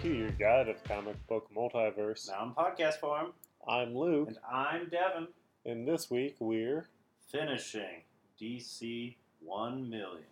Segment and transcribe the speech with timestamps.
[0.00, 2.28] Q, your guide of comic book multiverse.
[2.28, 3.32] Now in podcast form,
[3.68, 5.28] I'm Luke, and I'm Devin,
[5.66, 6.88] and this week we're
[7.30, 8.02] finishing
[8.40, 10.24] DC 1 million.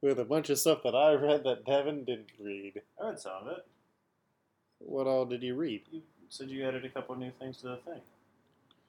[0.00, 2.82] with a bunch of stuff that I read that Devin didn't read.
[3.00, 3.66] I read some of it.
[4.80, 5.82] What all did you read?
[5.92, 8.00] You said you added a couple new things to the thing.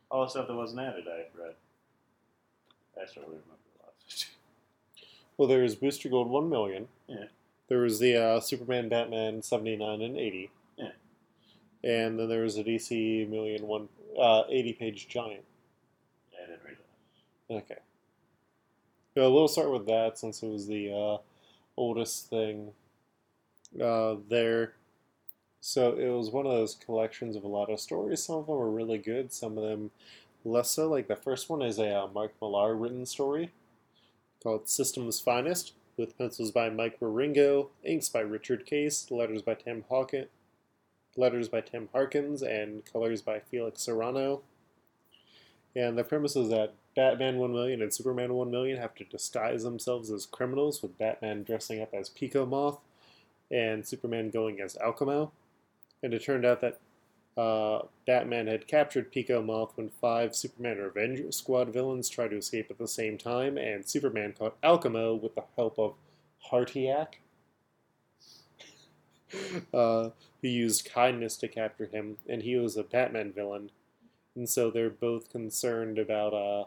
[0.10, 1.54] All the stuff that wasn't added, I read.
[3.00, 3.44] I still remember
[3.80, 4.26] a lot of it.
[5.36, 6.88] Well, there was Booster Gold 1 million.
[7.08, 7.26] Yeah.
[7.74, 10.52] There was the uh, Superman Batman 79 and 80.
[10.78, 10.90] Yeah.
[11.84, 15.44] And then there was a DC million one, uh, 80 page giant.
[16.32, 16.78] Yeah, I didn't read
[17.50, 17.56] that.
[17.56, 17.82] Okay.
[19.16, 21.18] Well, we'll start with that since it was the uh,
[21.76, 22.74] oldest thing
[23.84, 24.74] uh, there.
[25.60, 28.24] So it was one of those collections of a lot of stories.
[28.24, 29.90] Some of them were really good, some of them
[30.46, 30.88] less so.
[30.88, 33.50] Like the first one is a uh, Mark Millar written story
[34.44, 39.86] called System's Finest, with pencils by Mike Wieringo, inks by Richard Case, letters by Tim
[39.90, 40.28] Hawkins,
[41.16, 44.42] letters by Tim Harkins, and colors by Felix Serrano.
[45.76, 49.64] And the premise is that Batman 1 million and Superman 1 million have to disguise
[49.64, 52.80] themselves as criminals, with Batman dressing up as Pico Moth
[53.50, 55.32] and Superman going as Alchemo.
[56.02, 56.80] And it turned out that
[57.38, 62.68] uh, Batman had captured Pico Moth when five Superman Revenge Squad villains tried to escape
[62.70, 65.96] at the same time, and Superman caught Alchemo with the help of
[66.52, 67.16] Hartiak,
[69.74, 70.10] uh,
[70.42, 73.72] who used kindness to capture him, and he was a Batman villain.
[74.36, 76.66] And so they're both concerned about uh,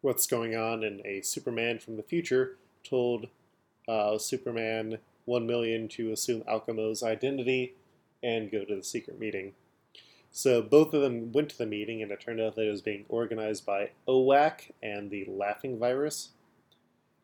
[0.00, 3.26] what's going on, and a Superman from the future told
[3.86, 7.74] uh, Superman 1 million to assume Alchemo's identity
[8.22, 9.52] and go to the secret meeting.
[10.30, 12.82] So both of them went to the meeting, and it turned out that it was
[12.82, 16.30] being organized by OWAC and the Laughing Virus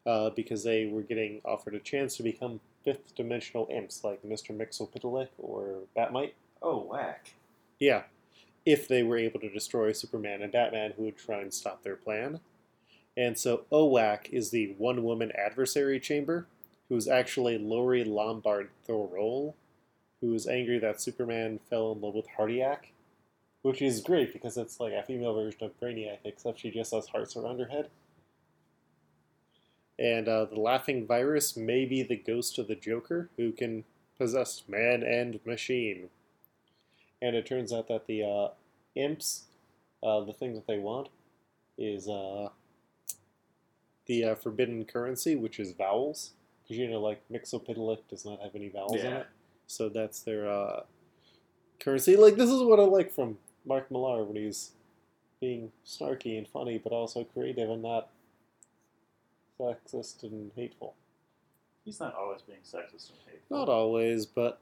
[0.07, 4.57] uh, because they were getting offered a chance to become fifth dimensional imps like Mr.
[4.57, 6.33] Mxyzptlk or Batmite.
[6.63, 7.35] Oh, whack.
[7.79, 8.05] Yeah,
[8.65, 11.97] if they were able to destroy Superman and Batman, who would try and stop their
[11.97, 12.41] plan.
[13.17, 16.47] And so OWAC is the one woman adversary chamber,
[16.89, 19.55] who is actually Lori Lombard Thorol,
[20.25, 22.93] who is angry that Superman fell in love with Hardiak,
[23.61, 27.09] which is great because it's like a female version of Brainiac, except she just has
[27.09, 27.91] hearts around her head.
[29.99, 33.85] And uh, the Laughing Virus may be the ghost of the Joker, who can
[34.17, 36.09] possess man and machine.
[37.21, 38.49] And it turns out that the uh,
[38.95, 39.45] imps,
[40.03, 41.09] uh, the thing that they want,
[41.77, 42.49] is uh,
[44.07, 46.31] the uh, forbidden currency, which is vowels.
[46.63, 49.27] Because you know, like Mxyzptlk does not have any vowels in it,
[49.67, 50.81] so that's their uh,
[51.81, 52.17] currency.
[52.17, 54.73] Like this is what I like from Mark Millar when he's
[55.41, 58.09] being snarky and funny, but also creative and not
[59.61, 60.95] sexist and hateful.
[61.85, 63.59] He's not always being sexist and hateful.
[63.59, 64.61] Not always, but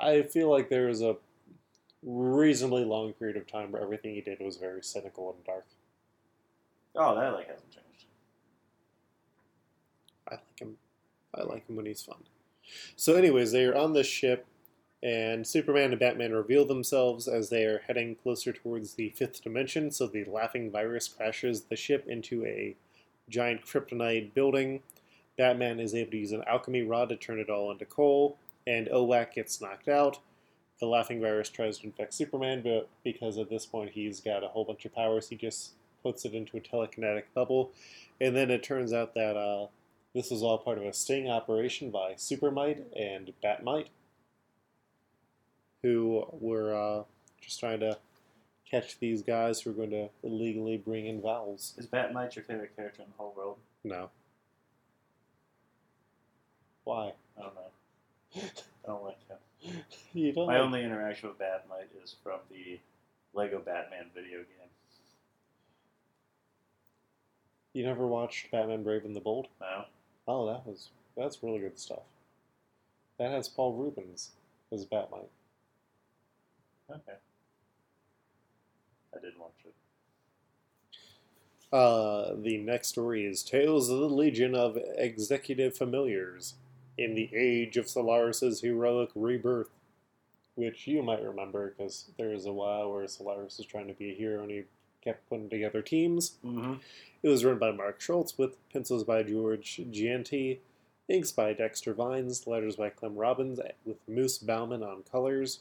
[0.00, 1.16] I feel like there was a
[2.02, 5.64] reasonably long period of time where everything he did was very cynical and dark.
[6.96, 8.06] Oh, that like hasn't changed.
[10.28, 10.76] I like him.
[11.34, 12.18] I like him when he's fun.
[12.96, 14.46] So, anyways, they are on this ship,
[15.02, 19.90] and Superman and Batman reveal themselves as they are heading closer towards the fifth dimension.
[19.90, 22.76] So, the laughing virus crashes the ship into a
[23.28, 24.82] giant kryptonite building.
[25.36, 28.88] Batman is able to use an alchemy rod to turn it all into coal, and
[28.88, 30.18] Owak gets knocked out.
[30.80, 34.48] The laughing virus tries to infect Superman, but because at this point he's got a
[34.48, 37.72] whole bunch of powers, he just puts it into a telekinetic bubble.
[38.20, 39.66] And then it turns out that uh,
[40.14, 43.88] this was all part of a sting operation by Supermite and Batmite,
[45.82, 47.02] who were uh,
[47.40, 47.98] just trying to
[48.70, 51.74] catch these guys who were going to illegally bring in vowels.
[51.76, 53.58] Is Batmite your favorite character in the whole world?
[53.82, 54.10] No.
[56.84, 57.12] Why?
[57.38, 58.40] I don't know.
[58.84, 59.36] I don't like him.
[60.12, 60.46] You don't.
[60.46, 62.78] My like- only interaction with Batmite is from the
[63.32, 64.68] Lego Batman video game.
[67.72, 69.48] You never watched Batman Brave and the Bold?
[69.60, 69.84] No?
[70.26, 72.02] Oh, that was that's really good stuff.
[73.18, 74.30] That has Paul Reubens
[74.72, 75.28] as Batmite.
[76.90, 77.18] Okay.
[79.14, 79.74] I didn't watch it.
[81.72, 86.54] Uh, the next story is Tales of the Legion of Executive Familiars
[86.96, 89.70] in the Age of Solaris's Heroic Rebirth,
[90.54, 94.10] which you might remember because there is a while where Solaris is trying to be
[94.10, 94.64] a hero and he
[95.04, 96.38] kept putting together teams.
[96.44, 96.74] Mm-hmm.
[97.22, 100.58] It was written by Mark Schultz with pencils by George Gianti,
[101.08, 105.60] inks by Dexter Vines, letters by Clem Robbins, with Moose Baumann on colors.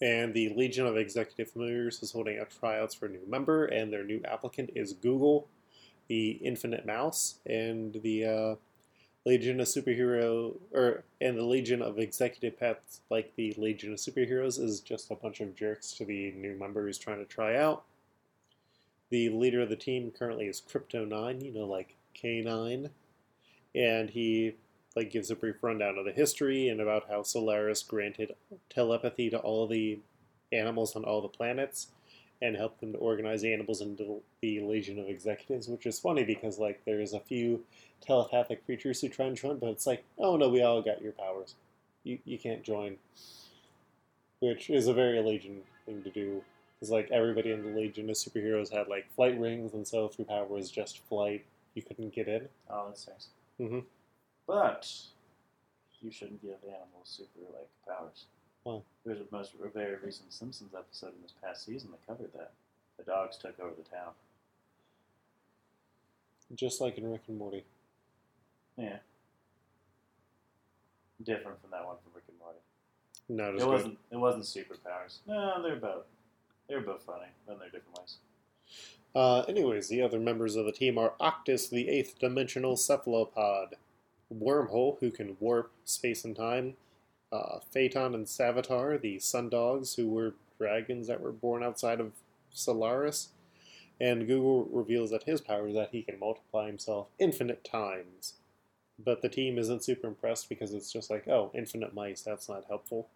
[0.00, 3.92] And the Legion of Executive Familiars is holding out tryouts for a new member, and
[3.92, 5.48] their new applicant is Google,
[6.06, 8.54] the Infinite Mouse, and the uh,
[9.28, 14.58] Legion of Superhero, or and the Legion of Executive Pets, like the Legion of Superheroes,
[14.58, 17.84] is just a bunch of jerks to the new member who's trying to try out.
[19.10, 22.88] The leader of the team currently is Krypto Nine, you know, like K Nine,
[23.74, 24.54] and he
[24.96, 28.34] like gives a brief rundown of the history and about how Solaris granted
[28.70, 29.98] telepathy to all the
[30.52, 31.88] animals on all the planets
[32.40, 36.24] and help them to organize the animals into the Legion of Executives, which is funny
[36.24, 37.64] because like there's a few
[38.00, 41.12] telepathic creatures who try and join, but it's like, oh no, we all got your
[41.12, 41.54] powers.
[42.04, 42.96] You you can't join.
[44.40, 46.42] Which is a very Legion thing to do.
[46.74, 50.16] Because like everybody in the Legion of superheroes had like flight rings, and so if
[50.16, 51.44] your power was just flight,
[51.74, 52.48] you couldn't get in.
[52.70, 53.28] Oh, that's nice.
[53.60, 53.80] Mm-hmm.
[54.46, 54.88] But
[56.00, 58.26] you shouldn't give animals super like powers.
[58.64, 58.80] Why?
[59.04, 62.52] There's a most a very recent Simpsons episode in this past season that covered that.
[62.98, 64.10] The dogs took over the town.
[66.54, 67.64] Just like in Rick and Morty.
[68.76, 68.96] Yeah.
[71.22, 72.58] Different from that one from Rick and Morty.
[73.28, 73.72] Not as It good.
[73.72, 73.98] wasn't.
[74.10, 75.18] It wasn't superpowers.
[75.26, 76.04] No, they're both.
[76.68, 78.16] They're both funny, but in their different ways.
[79.14, 83.74] Uh, anyways, the other members of the team are Octus, the eighth dimensional cephalopod,
[84.32, 86.76] Wormhole, who can warp space and time,
[87.32, 92.12] uh, Phaeton and Savitar, the sun dogs, who were dragons that were born outside of
[92.50, 93.28] Solaris,
[94.00, 98.34] and Google reveals that his power is that he can multiply himself infinite times.
[99.02, 102.64] But the team isn't super impressed because it's just like, oh, infinite mice, that's not
[102.68, 103.08] helpful.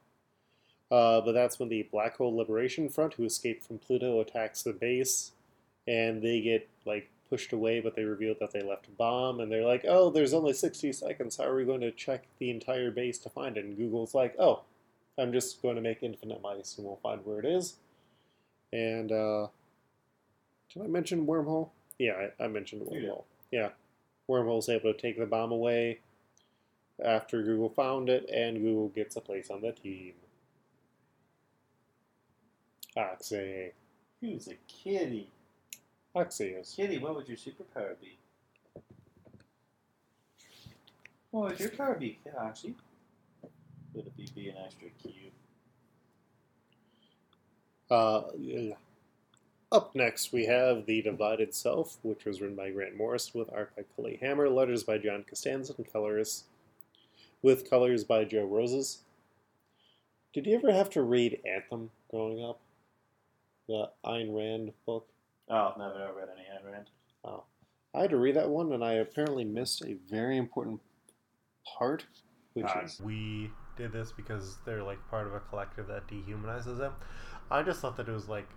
[0.90, 4.72] Uh, but that's when the Black Hole Liberation Front, who escaped from Pluto, attacks the
[4.72, 5.32] base,
[5.88, 9.50] and they get like pushed away, but they reveal that they left a bomb, and
[9.50, 11.38] they're like, "Oh, there's only 60 seconds.
[11.38, 14.34] How are we going to check the entire base to find it?" And Google's like,
[14.38, 14.64] "Oh,
[15.16, 17.76] I'm just going to make infinite mice, and we'll find where it is."
[18.70, 19.46] And uh,
[20.74, 21.70] did I mention wormhole?
[21.98, 23.24] Yeah, I, I mentioned wormhole.
[23.50, 23.70] Yeah,
[24.28, 26.00] wormhole's able to take the bomb away
[27.02, 30.12] after Google found it, and Google gets a place on the team.
[32.94, 33.72] Oxy.
[34.20, 35.30] Who's a kitty?
[36.14, 36.76] Oxyus.
[36.76, 38.18] Kitty, what would your superpower be?
[41.30, 42.74] What would your power be, Kid Oxy?
[43.94, 45.32] Would it be being an extra cute?
[47.90, 48.74] Uh, yeah.
[49.70, 53.74] Up next, we have The Divided Self, which was written by Grant Morris, with art
[53.74, 56.44] by Kelly Hammer, letters by John Costanza, and colors
[57.42, 58.98] with colors by Joe Rosas.
[60.32, 62.60] Did you ever have to read Anthem growing up?
[63.68, 65.08] The Ayn Rand book?
[65.52, 66.90] Oh, never never read any Ayn Rand.
[67.94, 70.80] I had to read that one, and I apparently missed a very important
[71.78, 72.06] part,
[72.54, 72.80] which Ah.
[72.80, 76.94] is we did this because they're like part of a collective that dehumanizes them.
[77.50, 78.48] I just thought that it was like,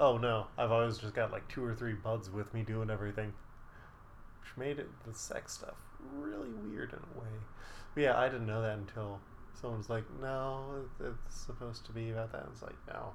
[0.00, 3.32] oh no, I've always just got like two or three buds with me doing everything,
[4.40, 5.76] which made it the sex stuff
[6.12, 7.30] really weird in a way.
[7.94, 9.20] But yeah, I didn't know that until
[9.60, 12.42] someone's like, no, it's supposed to be about that.
[12.42, 13.14] And it's like, no,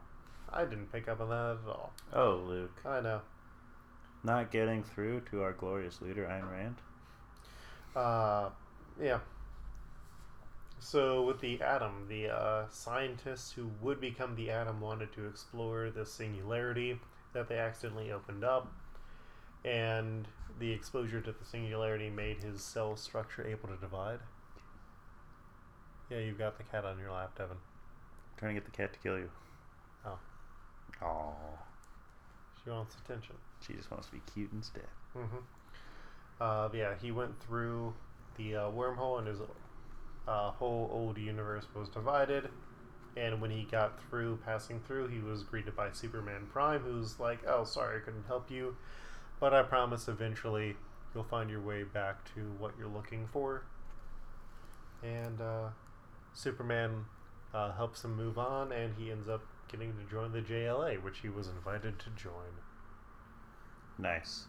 [0.52, 1.94] I didn't pick up on that at all.
[2.14, 2.82] Oh, Luke.
[2.86, 3.22] I know.
[4.24, 6.76] Not getting through to our glorious leader, Ayn Rand.
[7.96, 8.50] Uh,
[9.02, 9.20] yeah.
[10.80, 15.90] So with the atom, the uh, scientists who would become the atom wanted to explore
[15.90, 17.00] the singularity
[17.34, 18.72] that they accidentally opened up,
[19.64, 20.28] and
[20.60, 24.20] the exposure to the singularity made his cell structure able to divide.
[26.10, 27.58] Yeah, you've got the cat on your lap, Devin.
[28.38, 29.30] trying to get the cat to kill you.
[30.06, 30.18] Oh.
[31.02, 31.34] Oh.
[32.64, 33.36] She wants attention.
[33.66, 34.88] She just wants to be cute instead.
[35.16, 35.38] Mm-hmm.
[36.42, 37.94] Uh, yeah, he went through
[38.38, 39.40] the uh, wormhole, and his
[40.28, 42.50] uh, whole old universe was divided.
[43.18, 47.40] And when he got through, passing through, he was greeted by Superman Prime, who's like,
[47.48, 48.78] "Oh, sorry, I couldn't help you,
[49.40, 50.76] but I promise eventually
[51.14, 53.64] you'll find your way back to what you're looking for."
[55.04, 55.70] And uh,
[56.34, 57.06] Superman
[57.54, 61.20] uh, helps him move on, and he ends up getting to join the JLA, which
[61.20, 62.52] he was invited to join.
[63.98, 64.46] Nice.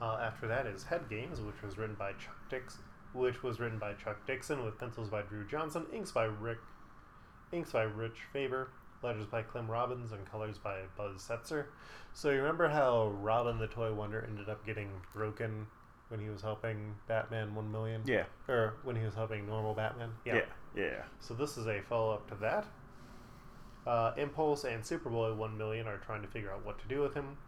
[0.00, 2.78] Uh, after that is Head Games, which was written by Chuck Dix,
[3.12, 6.58] which was written by Chuck Dixon with pencils by Drew Johnson, inks by Rick,
[7.52, 8.70] inks by Rich Faber,
[9.02, 11.66] letters by Clem Robbins, and colors by Buzz Setzer.
[12.14, 15.66] So you remember how Robin the Toy Wonder ended up getting broken
[16.08, 18.24] when he was helping Batman One Million, Yeah.
[18.48, 20.10] or when he was helping normal Batman?
[20.24, 20.40] Yeah.
[20.74, 21.02] Yeah.
[21.20, 22.66] So this is a follow up to that.
[23.86, 27.14] Uh, Impulse and Superboy 1 million are trying to figure out what to do with
[27.14, 27.38] him.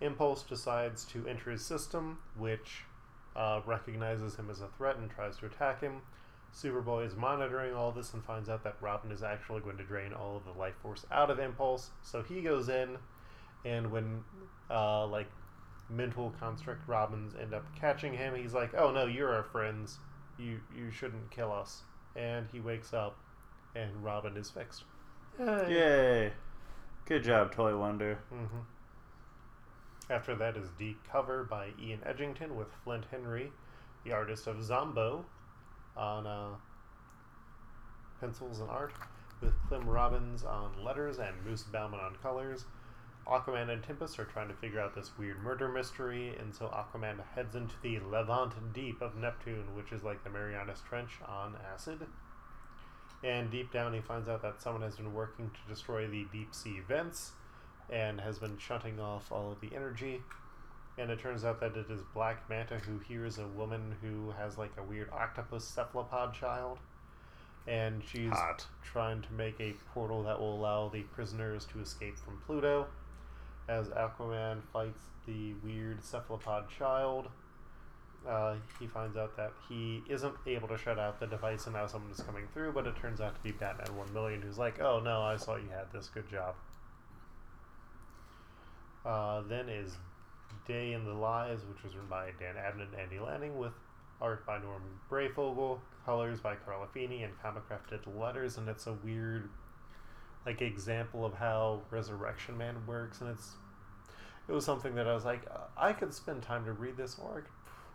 [0.00, 2.84] Impulse decides to enter his system, which
[3.36, 6.02] uh, recognizes him as a threat and tries to attack him.
[6.54, 10.12] Superboy is monitoring all this and finds out that Robin is actually going to drain
[10.12, 11.90] all of the life force out of Impulse.
[12.02, 12.96] So he goes in,
[13.64, 14.22] and when
[14.70, 15.26] uh, like
[15.90, 18.34] mental construct Robins end up catching him.
[18.34, 19.98] He's like, "Oh no, you're our friends.
[20.38, 21.82] You you shouldn't kill us."
[22.16, 23.16] And he wakes up,
[23.74, 24.84] and Robin is fixed.
[25.38, 26.32] Yay!
[27.06, 28.18] Good job, Toy Wonder.
[28.30, 28.60] hmm
[30.08, 33.50] After that is Deep Cover by Ian Edginton with Flint Henry,
[34.04, 35.24] the artist of Zombo,
[35.96, 36.50] on uh,
[38.20, 38.92] pencils and art,
[39.40, 42.64] with Clem Robbins on letters and Moose Baumann on colors.
[43.26, 47.18] Aquaman and Tempest are trying to figure out this weird murder mystery, and so Aquaman
[47.34, 52.06] heads into the Levant Deep of Neptune, which is like the Marianas Trench on acid.
[53.24, 56.54] And deep down, he finds out that someone has been working to destroy the deep
[56.54, 57.32] sea vents
[57.90, 60.20] and has been shutting off all of the energy.
[60.98, 64.58] And it turns out that it is Black Manta who hears a woman who has
[64.58, 66.78] like a weird octopus cephalopod child.
[67.66, 68.66] And she's Hot.
[68.82, 72.86] trying to make a portal that will allow the prisoners to escape from Pluto.
[73.68, 77.28] As Aquaman fights the weird cephalopod child,
[78.28, 81.86] uh, he finds out that he isn't able to shut out the device, and now
[81.86, 82.72] someone is coming through.
[82.72, 85.56] But it turns out to be Batman One Million, who's like, "Oh no, I saw
[85.56, 86.08] you had this.
[86.08, 86.54] Good job."
[89.04, 89.96] Uh, then is
[90.66, 93.74] Day in the Lies, which was written by Dan Abnett and Andy Lanning, with
[94.20, 98.56] art by Norm Breyfogle, colors by Carla Feeny, and comic crafted letters.
[98.56, 99.50] And it's a weird,
[100.46, 103.20] like, example of how Resurrection Man works.
[103.20, 103.50] And it's,
[104.48, 105.42] it was something that I was like,
[105.76, 107.53] I could spend time to read this, or I could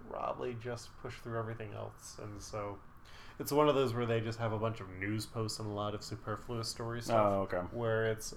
[0.10, 2.18] probably just push through everything else.
[2.22, 2.78] And so,
[3.40, 5.74] it's one of those where they just have a bunch of news posts and a
[5.74, 7.58] lot of superfluous story stuff Oh, okay.
[7.72, 8.34] where it's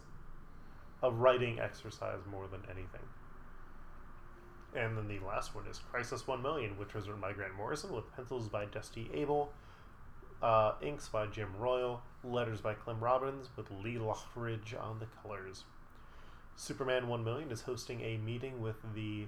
[1.03, 3.01] a writing exercise more than anything.
[4.75, 7.93] And then the last one is Crisis 1 Million, which was written by Grant Morrison
[7.93, 9.51] with pencils by Dusty Abell,
[10.43, 15.65] uh, inks by Jim Royal, letters by Clem Robbins with Lee Loughridge on the colors.
[16.57, 19.27] Superman 1 Million is hosting a meeting with the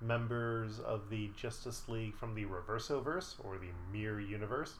[0.00, 4.74] members of the Justice League from the Reversoverse, or the Mirror Universe,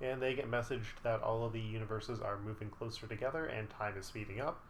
[0.00, 3.96] and they get messaged that all of the universes are moving closer together and time
[3.96, 4.60] is speeding up.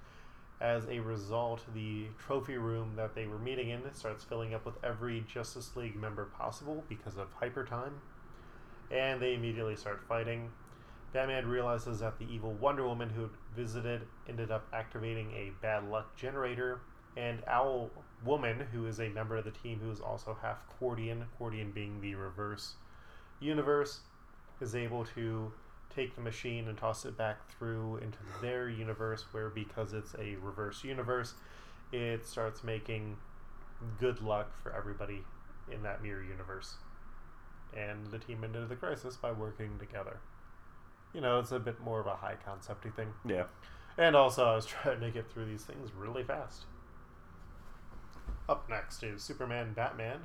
[0.60, 4.76] As a result, the trophy room that they were meeting in starts filling up with
[4.84, 8.00] every Justice League member possible because of hyper time,
[8.90, 10.50] and they immediately start fighting.
[11.12, 16.14] Batman realizes that the evil Wonder Woman who visited ended up activating a bad luck
[16.16, 16.80] generator,
[17.16, 17.90] and Owl
[18.24, 22.00] Woman, who is a member of the team who is also half Qwardian, Qwardian being
[22.00, 22.74] the reverse
[23.40, 24.00] universe,
[24.60, 25.52] is able to
[25.94, 30.36] take the machine and toss it back through into their universe, where because it's a
[30.36, 31.34] reverse universe,
[31.92, 33.16] it starts making
[33.98, 35.24] good luck for everybody
[35.70, 36.74] in that mirror universe.
[37.76, 40.18] And the team ended the crisis by working together.
[41.12, 43.08] You know, it's a bit more of a high concepty thing.
[43.26, 43.44] Yeah.
[43.98, 46.64] And also, I was trying to get through these things really fast.
[48.48, 50.20] Up next is Superman Batman,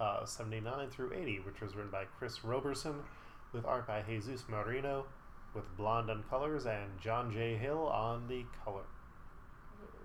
[0.00, 3.02] uh, 79 through 80, which was written by Chris Roberson,
[3.52, 5.06] with art by Jesus Merino,
[5.54, 7.56] with Blonde on colors, and John J.
[7.56, 8.84] Hill on the color.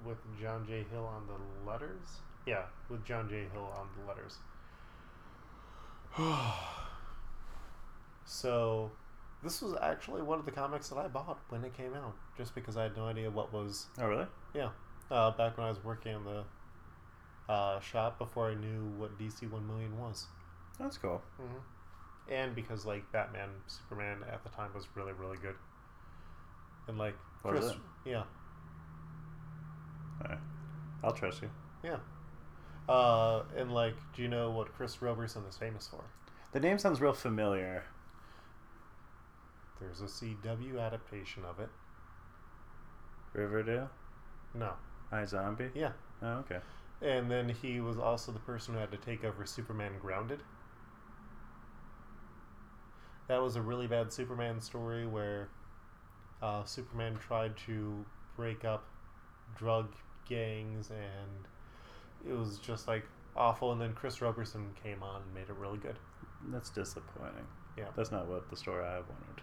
[0.03, 0.85] With John J.
[0.89, 2.19] Hill on the letters?
[2.45, 3.45] Yeah, with John J.
[3.51, 4.37] Hill on the letters.
[8.25, 8.91] so,
[9.43, 12.55] this was actually one of the comics that I bought when it came out, just
[12.55, 14.27] because I had no idea what was Oh, really?
[14.53, 14.69] Yeah.
[15.11, 16.43] Uh, back when I was working in the
[17.49, 20.25] uh, shop before I knew what DC One Million was,
[20.79, 21.21] That's cool.
[21.41, 22.33] mm-hmm.
[22.33, 25.55] and because like Batman, Superman at the time was really really good,
[26.87, 27.77] and like Was Chris, it?
[28.05, 28.23] yeah,
[30.23, 30.39] Alright.
[31.03, 31.49] I'll trust you.
[31.83, 31.97] yeah,
[32.89, 36.03] uh, and like, do you know what Chris Roberson is famous for?
[36.51, 37.83] The name sounds real familiar.
[39.79, 41.69] There's a CW adaptation of it.
[43.33, 43.89] Riverdale?
[44.53, 44.71] No,
[45.11, 45.71] iZombie?
[45.75, 46.59] yeah, Oh, okay.
[47.01, 50.39] And then he was also the person who had to take over Superman Grounded.
[53.27, 55.49] That was a really bad Superman story where
[56.41, 58.05] uh, Superman tried to
[58.37, 58.85] break up
[59.57, 59.87] drug
[60.27, 61.47] gangs and
[62.29, 63.71] it was just like awful.
[63.71, 65.97] And then Chris Roberson came on and made it really good.
[66.49, 67.47] That's disappointing.
[67.77, 67.85] Yeah.
[67.95, 69.41] That's not what the story I wanted.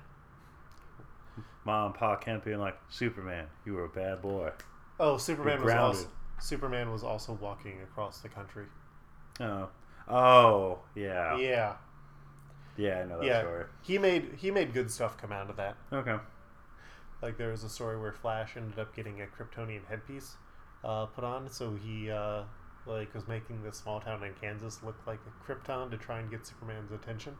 [1.64, 4.50] Mom and Pa Kent being like, Superman, you were a bad boy.
[5.00, 6.06] Oh, Superman was grounded.
[6.40, 8.66] Superman was also walking across the country.
[9.40, 9.68] Oh.
[10.08, 11.36] Oh, yeah.
[11.38, 11.76] Yeah,
[12.76, 13.40] Yeah, I know that yeah.
[13.40, 13.64] story.
[13.82, 15.76] He made he made good stuff come out of that.
[15.92, 16.16] Okay.
[17.22, 20.36] Like there was a story where Flash ended up getting a Kryptonian headpiece
[20.84, 22.44] uh, put on, so he uh,
[22.86, 26.30] like was making this small town in Kansas look like a Krypton to try and
[26.30, 27.36] get Superman's attention.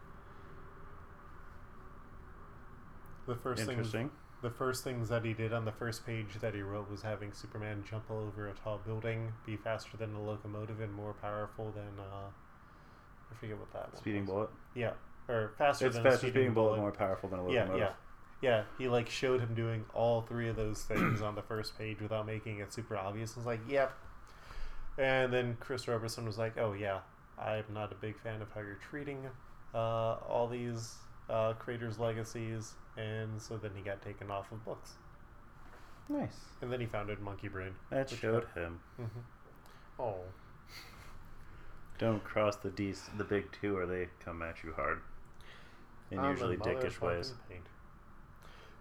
[3.27, 4.11] The first thing, Interesting.
[4.43, 7.33] The first things that he did on the first page that he wrote was having
[7.33, 11.99] Superman jump over a tall building, be faster than a locomotive, and more powerful than
[11.99, 12.29] uh,
[13.31, 14.51] I forget what that Speeding bullet.
[14.75, 14.93] Yeah,
[15.29, 16.81] or faster It's than faster a speeding, speeding bullet, bullet.
[16.81, 17.93] more powerful than a Yeah, locomotive.
[18.43, 18.63] yeah, yeah.
[18.79, 22.27] He like showed him doing all three of those things on the first page without
[22.27, 23.35] making it super obvious.
[23.37, 23.93] I was like, yep.
[24.99, 27.01] And then Chris Robertson was like, oh yeah,
[27.39, 29.27] I'm not a big fan of how you're treating
[29.75, 29.79] uh,
[30.29, 30.97] all these
[31.31, 34.93] uh, creators' legacies, and so then he got taken off of books,
[36.09, 36.37] Nice.
[36.61, 37.75] and then he founded Monkey Brain.
[37.91, 38.81] That Which showed him.
[38.97, 39.05] hmm
[39.99, 40.17] Oh,
[41.99, 45.01] Don't cross the D, the big two, or they come at you hard.
[46.11, 47.35] In I'm usually dickish ways.
[47.49, 47.63] pain.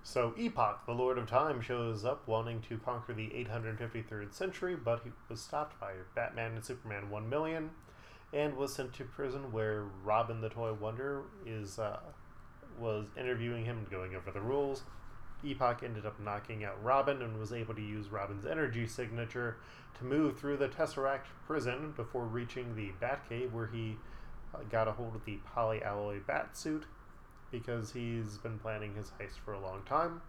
[0.03, 5.01] So Epoch, the Lord of Time, shows up wanting to conquer the 853rd century, but
[5.03, 7.69] he was stopped by Batman and Superman 1 million,
[8.33, 11.99] and was sent to prison where Robin the Toy Wonder is uh,
[12.79, 14.83] was interviewing him and going over the rules.
[15.43, 19.57] Epoch ended up knocking out Robin and was able to use Robin's energy signature
[19.97, 23.97] to move through the Tesseract prison before reaching the Batcave, where he
[24.53, 26.85] uh, got a hold of the polyalloy bat suit
[27.51, 30.21] because he's been planning his heist for a long time.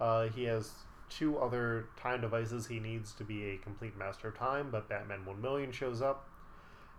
[0.00, 0.70] Uh, he has
[1.08, 5.24] two other time devices he needs to be a complete master of time, but Batman
[5.24, 6.28] 1 million shows up,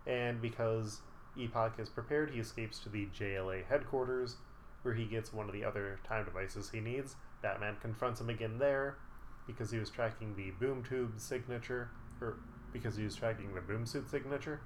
[0.05, 1.01] and because
[1.37, 4.37] Epoch is prepared, he escapes to the JLA headquarters,
[4.81, 7.15] where he gets one of the other time devices he needs.
[7.41, 8.97] Batman confronts him again there,
[9.47, 11.89] because he was tracking the boom tube signature,
[12.21, 12.37] or
[12.71, 14.61] because he was tracking the boom suit signature.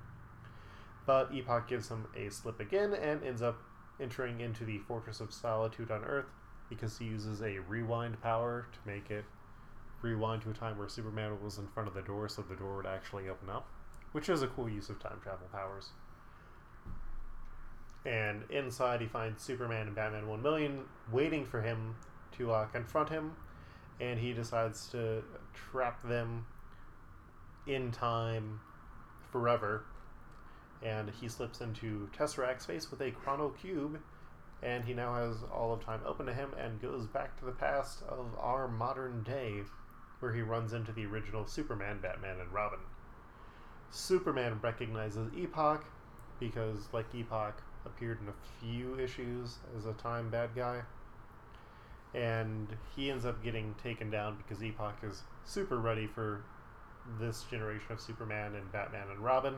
[1.06, 3.62] But Epoch gives him a slip again and ends up
[4.00, 6.28] entering into the Fortress of Solitude on Earth
[6.70, 9.26] because he uses a rewind power to make it
[10.02, 12.78] rewind to a time where Superman was in front of the door so the door
[12.78, 13.68] would actually open up,
[14.12, 15.90] which is a cool use of time travel powers.
[18.06, 21.96] And inside, he finds Superman and Batman 1 million waiting for him
[22.38, 23.34] to uh, confront him,
[24.00, 25.22] and he decides to
[25.54, 26.46] trap them
[27.68, 28.60] in time
[29.32, 29.84] forever.
[30.82, 34.00] And he slips into Tesseract space with a Chrono Cube,
[34.64, 37.52] and he now has all of time open to him and goes back to the
[37.52, 39.64] past of our modern day,
[40.22, 42.80] where he runs into the original Superman, Batman, and Robin.
[43.92, 45.84] Superman recognizes Epoch
[46.40, 50.82] because, like Epoch, appeared in a few issues as a time bad guy,
[52.14, 56.44] and he ends up getting taken down because Epoch is super ready for
[57.20, 59.56] this generation of Superman and Batman and Robin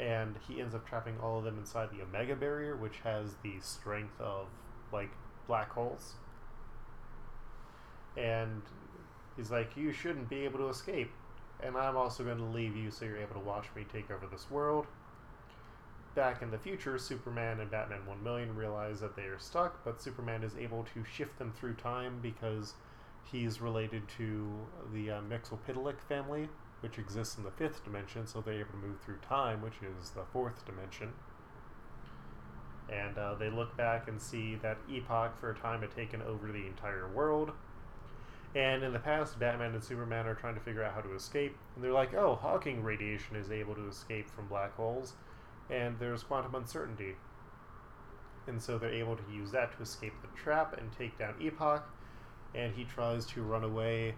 [0.00, 3.60] and he ends up trapping all of them inside the Omega Barrier, which has the
[3.60, 4.46] strength of
[4.92, 5.10] like
[5.46, 6.14] black holes.
[8.16, 8.62] And
[9.36, 11.12] he's like, "You shouldn't be able to escape,
[11.62, 14.26] and I'm also going to leave you so you're able to watch me take over
[14.26, 14.86] this world."
[16.14, 20.02] Back in the future, Superman and Batman 1 million realize that they are stuck, but
[20.02, 22.74] Superman is able to shift them through time because
[23.30, 24.50] he's related to
[24.92, 25.20] the uh,
[26.08, 26.48] family,
[26.80, 30.10] which exists in the fifth dimension, so they're able to move through time, which is
[30.10, 31.12] the fourth dimension.
[32.88, 36.50] And uh, they look back and see that Epoch, for a time, had taken over
[36.50, 37.52] the entire world.
[38.56, 41.56] And in the past, Batman and Superman are trying to figure out how to escape.
[41.76, 45.14] And they're like, oh, Hawking radiation is able to escape from black holes,
[45.70, 47.14] and there's quantum uncertainty.
[48.46, 51.88] And so they're able to use that to escape the trap and take down Epoch.
[52.54, 54.14] And he tries to run away,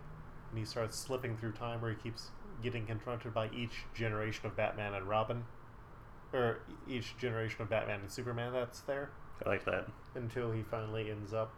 [0.50, 2.30] and he starts slipping through time where he keeps
[2.62, 5.44] getting confronted by each generation of Batman and Robin,
[6.32, 9.10] or each generation of Batman and Superman that's there,
[9.44, 9.86] I like that.
[10.14, 11.52] until he finally ends up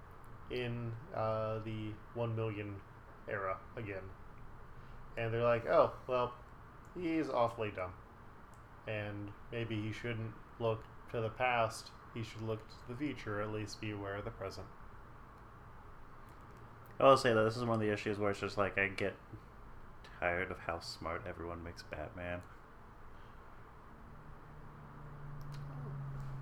[0.50, 2.74] in uh, the one million
[3.28, 4.02] era again.
[5.16, 6.34] And they're like, oh, well,
[7.00, 7.92] he's awfully dumb.
[8.86, 13.50] And maybe he shouldn't look to the past, he should look to the future, at
[13.52, 14.66] least be aware of the present.
[17.00, 18.88] I will say that this is one of the issues where it's just like I
[18.88, 19.14] get
[20.20, 22.40] tired of how smart everyone makes Batman.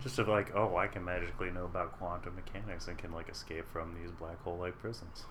[0.03, 3.69] Just of like, oh, I can magically know about quantum mechanics and can like escape
[3.73, 5.25] from these black hole like prisons.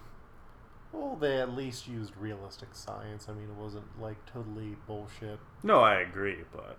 [0.91, 3.27] Well, they at least used realistic science.
[3.29, 5.39] I mean, it wasn't like totally bullshit.
[5.63, 6.77] No, I agree, but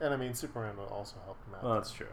[0.00, 1.64] And I mean, Superman would also help him out.
[1.64, 2.06] well, that's true.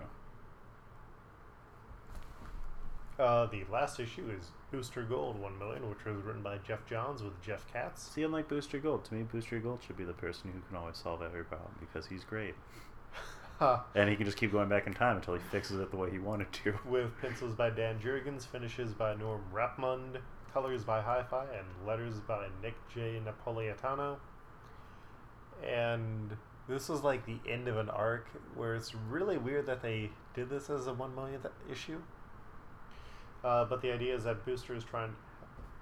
[3.20, 7.22] Uh, the last issue is Booster Gold 1 million, which was written by Geoff Johns
[7.22, 8.10] with Jeff Katz.
[8.12, 10.98] See, unlike Booster Gold, to me, Booster Gold should be the person who can always
[10.98, 12.56] solve every problem because he's great.
[13.60, 13.86] Ha.
[13.96, 16.10] And he can just keep going back in time until he fixes it the way
[16.10, 16.74] he wanted to.
[16.90, 20.18] with pencils by Dan Jurgens, finishes by Norm Rapmund,
[20.52, 23.22] colors by Hi-Fi, and letters by Nick J.
[23.24, 24.18] Napolitano.
[25.64, 26.36] And
[26.68, 30.50] this was like the end of an arc where it's really weird that they did
[30.50, 32.02] this as a one millionth issue.
[33.44, 35.16] Uh, but the idea is that Booster is trying.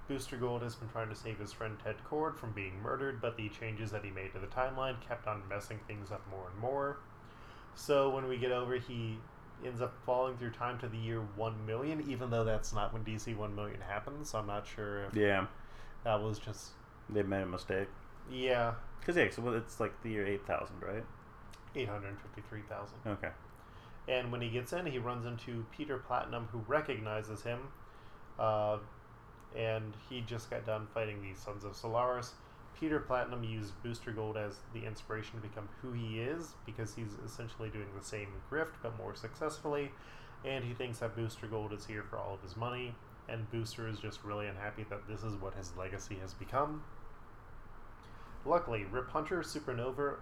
[0.08, 3.38] Booster Gold has been trying to save his friend Ted Kord from being murdered, but
[3.38, 6.60] the changes that he made to the timeline kept on messing things up more and
[6.60, 6.98] more.
[7.76, 9.18] So when we get over, he
[9.64, 13.04] ends up falling through time to the year 1 million, even though that's not when
[13.04, 14.32] DC 1 million happens.
[14.32, 15.46] So I'm not sure if Yeah,
[16.06, 16.70] that was just.
[17.10, 17.88] they made a mistake.
[18.32, 21.04] Yeah, Because, yeah, so it's like the year 8000, right?
[21.76, 22.98] 853,000.
[23.08, 23.30] Okay.
[24.08, 27.60] And when he gets in, he runs into Peter Platinum, who recognizes him.
[28.38, 28.78] Uh,
[29.56, 32.34] and he just got done fighting the Sons of Solaris.
[32.80, 37.18] Peter Platinum used Booster Gold as the inspiration to become who he is because he's
[37.26, 39.92] essentially doing the same grift but more successfully.
[40.46, 42.96] And he thinks that Booster Gold is here for all of his money.
[43.28, 46.84] And Booster is just really unhappy that this is what his legacy has become.
[48.46, 50.16] Luckily, Rip Hunter, Supernova.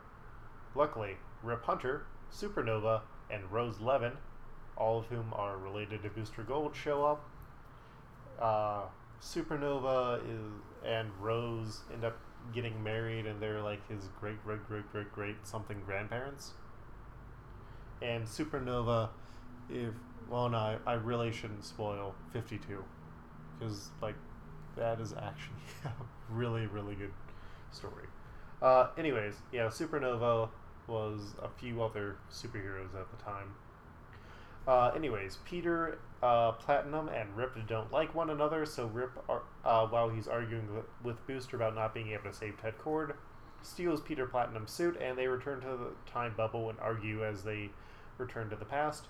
[0.76, 4.14] Luckily, Rip Hunter, Supernova, and Rose Levin,
[4.76, 7.30] all of whom are related to Booster Gold, show up.
[8.40, 8.82] Uh,
[9.22, 10.52] Supernova is
[10.86, 12.18] and Rose end up
[12.54, 16.52] getting married, and they're like his great, great, great, great, great something grandparents.
[18.02, 19.10] And Supernova,
[19.70, 19.94] if
[20.30, 22.84] well, no, I, I really shouldn't spoil Fifty Two,
[23.58, 24.16] because like
[24.76, 25.92] that is actually a
[26.30, 27.12] really, really good
[27.72, 28.06] story.
[28.62, 30.50] Uh, anyways, yeah, Supernova
[30.88, 33.54] was a few other superheroes at the time.
[34.68, 40.10] Uh, anyways, Peter uh, Platinum and Rip don't like one another, so Rip, uh, while
[40.10, 43.14] he's arguing with, with Booster about not being able to save Ted Kord,
[43.62, 47.70] steals Peter Platinum's suit, and they return to the time bubble and argue as they
[48.18, 49.06] return to the past.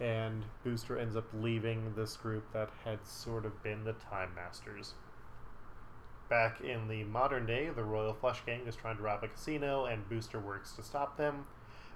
[0.00, 4.94] And Booster ends up leaving this group that had sort of been the Time Masters.
[6.30, 9.86] Back in the modern day, the Royal Flush Gang is trying to rob a casino,
[9.86, 11.44] and Booster works to stop them,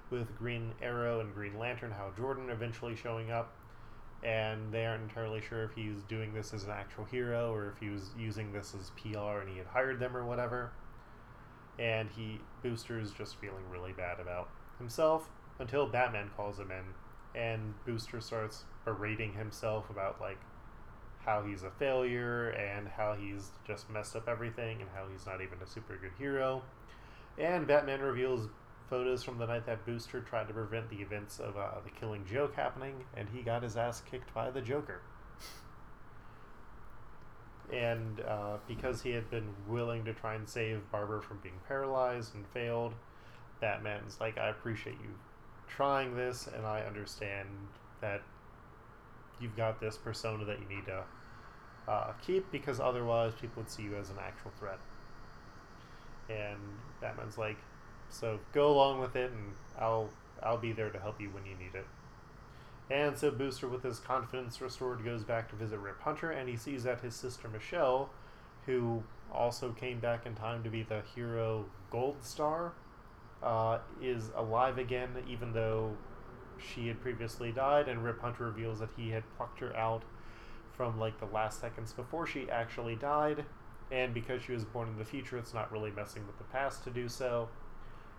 [0.09, 3.55] with Green Arrow and Green Lantern, Hal Jordan eventually showing up.
[4.23, 7.79] And they aren't entirely sure if he's doing this as an actual hero or if
[7.79, 10.73] he was using this as PR and he had hired them or whatever.
[11.79, 17.39] And he Booster is just feeling really bad about himself until Batman calls him in,
[17.39, 20.39] and Booster starts berating himself about like
[21.25, 25.41] how he's a failure and how he's just messed up everything and how he's not
[25.41, 26.61] even a super good hero.
[27.37, 28.47] And Batman reveals
[28.89, 32.25] photos from the night that Booster tried to prevent the events of uh, the Killing
[32.25, 35.01] Joke happening, and he got his ass kicked by the Joker.
[37.73, 42.35] And uh, because he had been willing to try and save Barbara from being paralyzed
[42.35, 42.93] and failed,
[43.59, 45.15] Batman's like, I appreciate you
[45.67, 47.49] trying this, and I understand
[48.01, 48.21] that
[49.39, 51.03] you've got this persona that you need to
[51.87, 54.79] uh, keep because otherwise people would see you as an actual threat.
[56.29, 56.59] And
[57.01, 57.57] Batman's like,
[58.09, 60.09] so go along with it, and I'll
[60.41, 61.85] I'll be there to help you when you need it.
[62.89, 66.55] And so Booster, with his confidence restored, goes back to visit Rip Hunter, and he
[66.55, 68.09] sees that his sister Michelle,
[68.65, 72.73] who also came back in time to be the hero Gold Star,
[73.41, 75.95] uh, is alive again, even though
[76.59, 77.87] she had previously died.
[77.87, 80.03] And Rip Hunter reveals that he had plucked her out
[80.75, 83.45] from like the last seconds before she actually died,
[83.91, 86.83] and because she was born in the future, it's not really messing with the past
[86.83, 87.47] to do so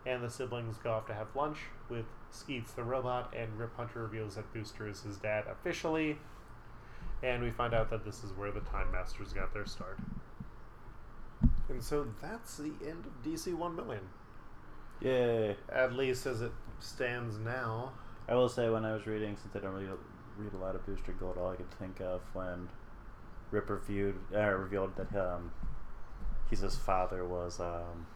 [0.06, 4.02] and the siblings go off to have lunch with Skeets the robot, and Rip Hunter
[4.02, 6.16] reveals that Booster is his dad officially,
[7.22, 9.98] and we find out that this is where the Time Masters got their start.
[11.68, 14.02] And so that's the end of DC 1 million,
[15.00, 15.56] Yay.
[15.72, 17.92] at least as it stands now.
[18.28, 19.88] I will say, when I was reading, since I don't really
[20.36, 22.68] read a lot of Booster Gold, all I could think of when
[23.50, 25.52] Rip reviewed, uh, revealed that um,
[26.50, 28.06] he's his father was um,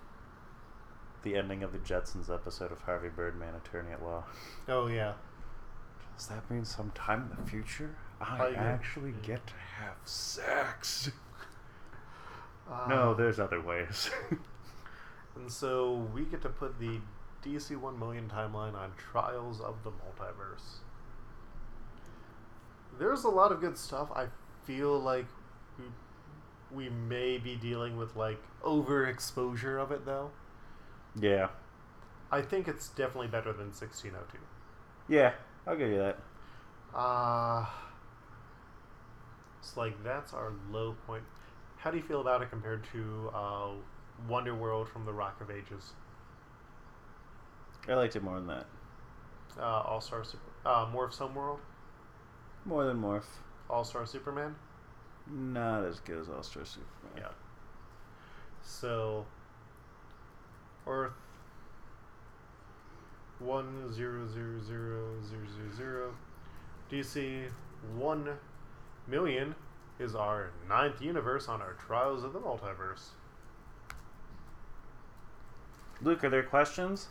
[1.23, 4.25] the ending of the Jetsons episode of Harvey Birdman, Attorney at Law.
[4.68, 5.12] Oh, yeah.
[6.16, 11.11] Does that mean sometime in the future I actually get to have sex?
[12.88, 14.11] no, Uh, there's other ways.
[15.37, 16.99] And so we get to put the
[17.44, 20.81] DC 1 million timeline on Trials of the Multiverse.
[22.98, 24.11] There's a lot of good stuff.
[24.14, 24.26] I
[24.64, 25.26] feel like
[25.79, 25.85] we,
[26.70, 30.33] we may be dealing with like overexposure of it though.
[31.14, 31.48] yeah.
[32.33, 34.38] I think it's definitely better than 1602.
[35.09, 35.33] Yeah,
[35.66, 36.18] I'll give you that.
[36.94, 37.66] Uh
[39.61, 41.24] it's like that's our low point.
[41.76, 43.68] How do you feel about it compared to uh,
[44.29, 45.92] Wonder World from the Rock of Ages?
[47.90, 48.66] I liked it more than that.
[49.59, 51.59] Uh, All Star Super, uh, Morph's Homeworld,
[52.64, 53.24] More than Morph.
[53.68, 54.55] All Star Superman.
[55.29, 57.12] Not as good as All Star Superman.
[57.16, 57.29] Yeah.
[58.62, 59.26] So,
[60.87, 61.12] Earth
[63.40, 66.14] one zero zero zero zero zero zero,
[66.90, 67.46] DC
[67.96, 68.29] one
[69.09, 69.55] million
[69.98, 73.09] is our ninth universe on our Trials of the Multiverse.
[76.03, 77.09] Luke, are there questions?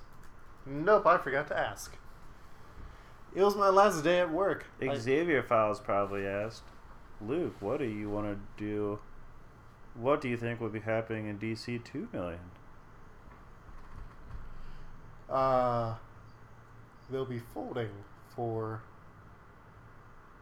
[0.69, 1.97] Nope, I forgot to ask.
[3.35, 4.65] It was my last day at work.
[4.81, 6.63] I- Xavier Files probably asked,
[7.19, 8.99] Luke, what do you want to do?
[9.95, 12.39] What do you think will be happening in DC 2 million?
[15.29, 15.95] Uh,
[17.09, 17.89] they'll be folding
[18.35, 18.81] for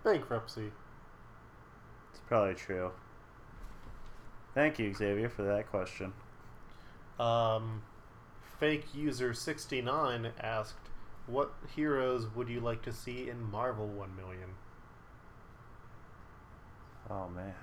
[0.03, 0.71] bankruptcy.
[2.11, 2.91] It's probably true.
[4.53, 6.13] Thank you, Xavier, for that question.
[7.19, 7.81] Um,
[8.59, 10.75] fake user 69 asked,
[11.27, 14.49] What heroes would you like to see in Marvel 1 million?
[17.09, 17.53] Oh man,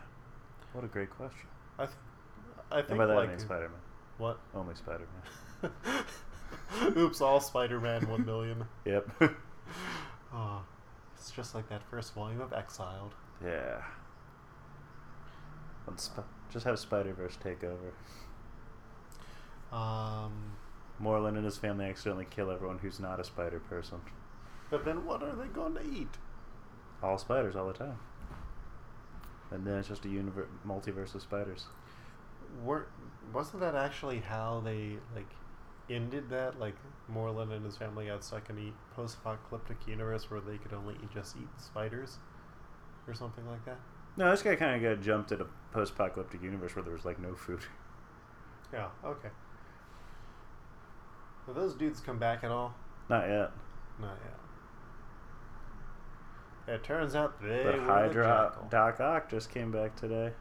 [0.72, 1.46] what a great question.
[1.78, 1.96] I, th-
[2.70, 3.80] I think And by that I like mean Spider-Man.
[4.18, 4.38] what?
[4.54, 6.04] Only Spider-Man.
[6.96, 7.20] Oops!
[7.20, 8.64] All Spider-Man 1 million.
[8.85, 9.11] Yep.
[10.37, 10.62] Oh,
[11.16, 13.14] it's just like that first volume of Exiled.
[13.44, 13.83] yeah.
[15.94, 17.92] Sp- just have Spider-Verse take over.
[19.72, 20.33] Um,
[21.02, 24.00] Morlun and his family accidentally kill everyone who's not a spider person.
[24.70, 26.18] but then what are they going to eat?
[27.02, 27.98] All spiders all the time.
[29.50, 31.66] And then it's just a universe, multiverse of spiders.
[32.64, 32.87] Were
[33.33, 35.28] wasn't that actually how they like
[35.90, 36.59] ended that?
[36.59, 36.76] Like
[37.12, 41.37] Morlun and his family got stuck in a post-apocalyptic universe where they could only just
[41.37, 42.18] eat spiders,
[43.07, 43.78] or something like that.
[44.16, 47.18] No, this guy kind of got jumped in a post-apocalyptic universe where there was like
[47.20, 47.61] no food.
[48.72, 48.88] Yeah.
[49.04, 49.28] Okay.
[51.46, 52.74] Will those dudes come back at all?
[53.09, 53.50] Not yet.
[54.00, 54.18] Not
[56.66, 56.74] yet.
[56.76, 58.68] It turns out they but were the Hydra jackal.
[58.70, 60.33] Doc Ock just came back today.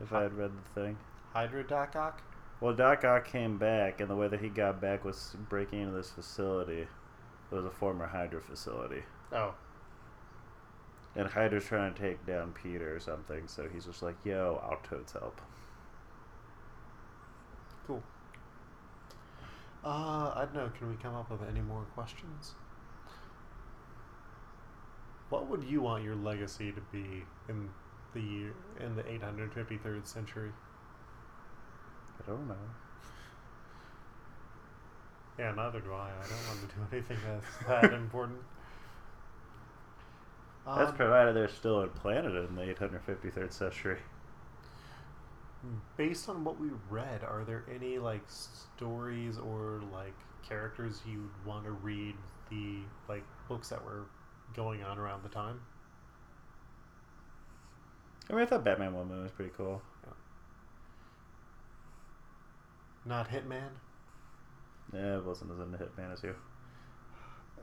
[0.00, 0.98] If I had read the thing.
[1.32, 2.22] Hydra Doc Ock?
[2.60, 5.92] Well, Doc Ock came back, and the way that he got back was breaking into
[5.94, 6.82] this facility.
[6.82, 9.02] It was a former Hydra facility.
[9.32, 9.54] Oh,
[11.16, 14.78] And Hydra's trying to take down Peter or something, so he's just like, yo, I'll
[14.88, 15.40] totes help.
[17.86, 18.02] cool.
[19.88, 20.70] Uh, I don't know.
[20.78, 22.52] Can we come up with any more questions?
[25.30, 27.70] What would you want your legacy to be in
[28.12, 30.50] the year in the 853rd century?
[32.22, 32.54] I don't know.
[35.38, 36.10] Yeah, neither do I.
[36.10, 38.40] I don't want to do anything that's that important.
[40.66, 43.98] That's Um, provided there's still a planet in the 853rd century.
[45.96, 50.14] Based on what we read, are there any like stories or like
[50.48, 52.14] characters you'd want to read
[52.50, 54.06] the like books that were
[54.54, 55.60] going on around the time?
[58.30, 59.82] I mean, I thought Batman Woman was pretty cool.
[63.04, 63.70] Not Hitman.
[64.92, 66.34] Yeah, it wasn't as into Hitman as you.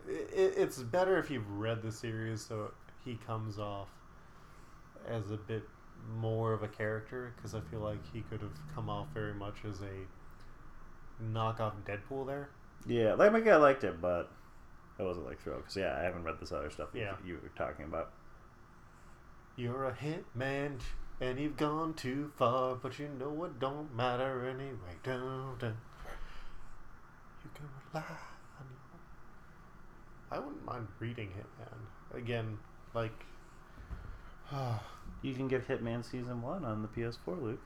[0.08, 2.72] I i it's better if you've read the series, so
[3.04, 3.90] he comes off
[5.08, 5.64] as a bit
[6.20, 9.56] more of a character because I feel like he could have come off very much
[9.68, 12.50] as a knockoff Deadpool there.
[12.88, 14.32] Yeah, like I I liked it, but
[15.00, 17.16] I wasn't like thrilled because yeah, I haven't read this other stuff that Yeah.
[17.26, 18.12] you were talking about.
[19.58, 20.80] You're a hitman
[21.22, 24.96] and you've gone too far, but you know it don't matter anyway.
[25.04, 25.78] Dun, dun.
[27.44, 28.06] You can rely
[28.60, 28.80] on your...
[30.32, 32.58] I wouldn't mind reading Hitman again.
[32.94, 33.26] Like,
[35.26, 37.60] You can get Hitman Season 1 on the PS4, Luke.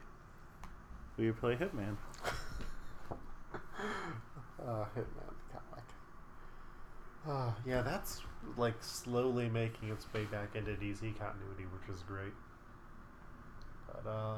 [1.18, 1.98] Will you play Hitman?
[4.66, 5.84] uh, Hitman the comic.
[7.28, 8.22] Uh, yeah, that's
[8.56, 12.32] like slowly making its way back into DC continuity, which is great.
[13.88, 14.38] But uh,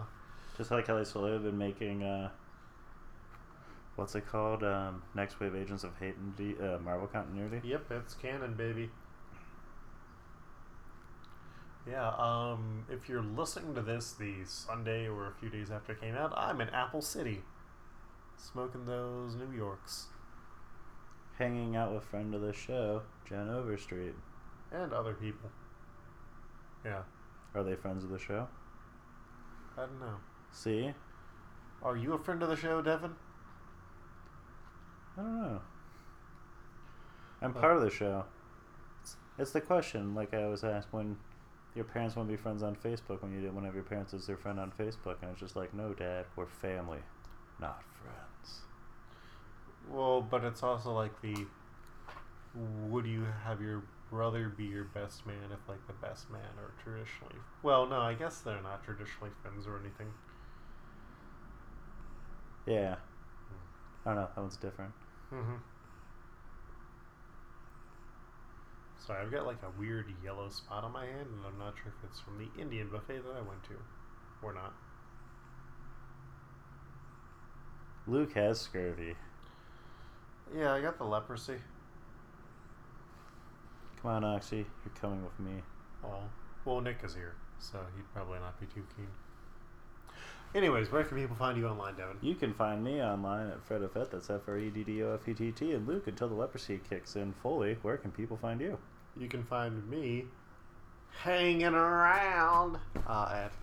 [0.57, 2.29] Just like how they slowly have been making, uh,
[3.97, 4.63] what's it called?
[4.63, 7.61] Um, Next Wave Agents of Hate and D- uh, Marvel Continuity.
[7.69, 8.89] Yep, it's canon, baby.
[11.89, 16.01] Yeah, um, if you're listening to this the Sunday or a few days after it
[16.01, 17.41] came out, I'm in Apple City,
[18.37, 20.07] smoking those New Yorks
[21.37, 24.13] Hanging out with friend of the show, Jen Overstreet.
[24.71, 25.49] and other people.
[26.85, 27.01] Yeah,
[27.55, 28.47] Are they friends of the show?
[29.75, 30.17] I don't know.
[30.51, 30.93] See?
[31.81, 33.11] Are you a friend of the show, Devin?
[35.17, 35.61] I don't know.
[37.41, 38.25] I'm part of the show.
[39.39, 41.17] It's the question, like I was asked when
[41.75, 44.13] your parents want to be friends on Facebook when you did one of your parents
[44.13, 46.99] is their friend on Facebook, and I was just like, no, Dad, we're family,
[47.59, 48.61] not friends.
[49.89, 51.45] Well, but it's also like the
[52.89, 56.73] would you have your brother be your best man if like the best man are
[56.83, 60.07] traditionally well no i guess they're not traditionally friends or anything
[62.65, 62.95] Yeah.
[64.05, 64.27] I don't know.
[64.35, 64.91] That one's different.
[65.33, 65.55] mm-hmm.
[69.05, 71.91] Sorry, I've got like a weird yellow spot on my hand, and I'm not sure
[71.97, 73.75] if it's from the Indian buffet that I went to
[74.43, 74.73] or not.
[78.07, 79.15] Luke has scurvy.
[80.55, 81.57] Yeah, I got the leprosy.
[84.01, 85.61] Come on, Oxy, you're coming with me.
[86.03, 86.23] Oh,
[86.65, 89.07] well, Nick is here, so he'd probably not be too keen.
[90.53, 92.17] Anyways, where can people find you online, Devin?
[92.21, 95.13] You can find me online at Fred Fett, that's F R E D D O
[95.13, 97.77] F E T T, and Luke until the leprosy kicks in fully.
[97.81, 98.77] Where can people find you?
[99.17, 100.25] You can find me
[101.11, 103.53] hanging around uh, at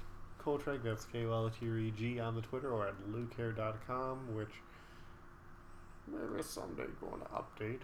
[0.43, 4.35] Koltreg, that's K O L T R E G on the Twitter, or at lukehair.com,
[4.35, 4.53] which
[6.07, 7.81] maybe someday going to update.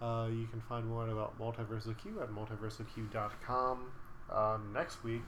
[0.00, 3.90] Uh, you can find more about Multiverse Multiversal Q at multiversalq.com.
[4.30, 5.22] Uh, next week,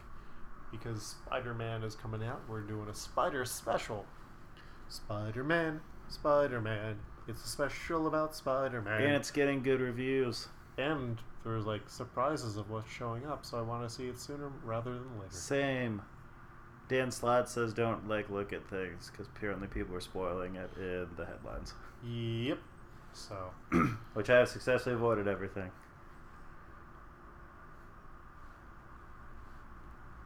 [0.73, 4.05] because Spider Man is coming out, we're doing a Spider special.
[4.89, 6.99] Spider Man, Spider Man.
[7.29, 9.01] It's a special about Spider Man.
[9.01, 10.49] And it's getting good reviews.
[10.77, 14.49] and there's like surprises of what's showing up, so I want to see it sooner
[14.65, 15.33] rather than later.
[15.33, 16.03] Same.
[16.89, 21.09] Dan Slott says don't like look at things because apparently people are spoiling it in
[21.17, 22.59] the headlines, Yep.
[23.13, 23.51] So
[24.15, 25.71] which I have successfully avoided everything.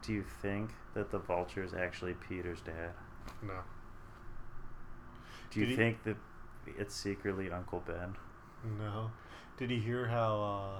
[0.07, 2.91] Do you think that the vulture is actually Peter's dad?
[3.43, 3.53] no.
[5.51, 6.15] Do you Did he- think that
[6.77, 8.15] it's secretly Uncle Ben?
[8.79, 9.11] No.
[9.57, 10.41] Did you hear how
[10.77, 10.79] uh,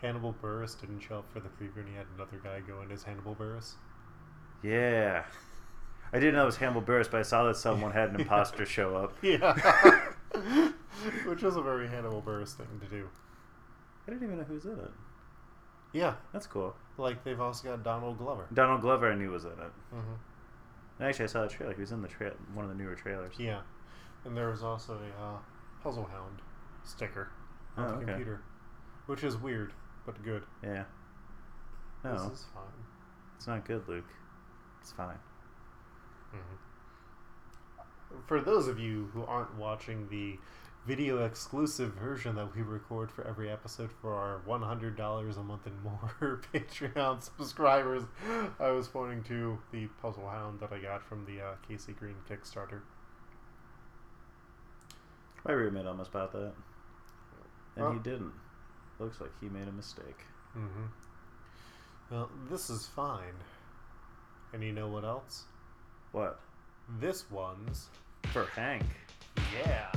[0.00, 2.90] Hannibal Buress didn't show up for the preview and he had another guy go in
[2.92, 3.72] as Hannibal Buress?
[4.62, 5.24] Yeah.
[6.12, 8.66] I didn't know it was Hannibal Buress, but I saw that someone had an imposter
[8.66, 9.16] show up.
[9.22, 9.54] Yeah.
[11.26, 13.08] Which was a very Hannibal Buress thing to do.
[14.06, 14.90] I didn't even know who was in it.
[15.92, 16.14] Yeah.
[16.32, 16.74] That's cool.
[16.98, 18.46] Like they've also got Donald Glover.
[18.52, 19.72] Donald Glover, I knew was in it.
[19.90, 20.14] hmm
[21.00, 21.74] actually, I saw the trailer.
[21.74, 23.34] He was in the tra- one of the newer trailers.
[23.38, 23.60] Yeah.
[24.24, 25.38] And there was also a uh,
[25.82, 26.40] Puzzle Hound
[26.84, 27.30] sticker
[27.76, 28.04] on Oh, the okay.
[28.06, 28.40] computer,
[29.06, 29.72] which is weird
[30.06, 30.44] but good.
[30.62, 30.84] Yeah.
[32.04, 32.62] No, This is fine.
[33.36, 34.04] it's not good, Luke.
[34.80, 35.18] It's fine.
[36.34, 36.56] Mm-hmm.
[38.26, 40.38] For those of you who aren't watching the
[40.86, 45.82] video exclusive version that we record for every episode for our $100 a month and
[45.82, 48.02] more Patreon subscribers,
[48.58, 52.16] I was pointing to the Puzzle Hound that I got from the uh, KC Green
[52.28, 52.80] Kickstarter.
[55.46, 56.52] My roommate almost bought that,
[57.76, 58.32] and he didn't.
[58.98, 60.20] Looks like he made a mistake.
[60.56, 60.84] Mm-hmm.
[62.10, 63.34] Well, this is fine.
[64.52, 65.44] And you know what else?
[66.12, 66.40] What?
[67.00, 67.88] This one's
[68.32, 68.84] For Hank.
[69.64, 69.90] yeah.